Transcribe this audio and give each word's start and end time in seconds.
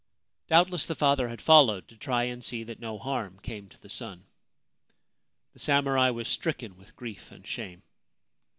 Doubt 0.47 0.71
less 0.71 0.87
the 0.87 0.95
father 0.95 1.27
had 1.29 1.43
followed 1.43 1.87
to 1.87 1.95
try 1.95 2.23
and 2.23 2.43
see 2.43 2.63
that 2.63 2.79
no 2.79 2.97
harm 2.97 3.37
came 3.43 3.69
to 3.69 3.79
the 3.79 3.87
son. 3.87 4.25
The 5.53 5.59
samurai 5.59 6.09
was 6.09 6.27
stricken 6.27 6.75
with 6.75 6.95
grief 6.95 7.31
and 7.31 7.45
shame. 7.45 7.83